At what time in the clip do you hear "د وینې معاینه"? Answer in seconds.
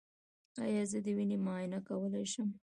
1.05-1.79